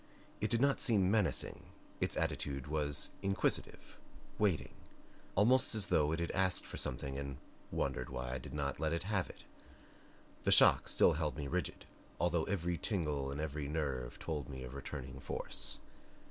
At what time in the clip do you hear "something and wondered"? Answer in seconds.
6.77-8.09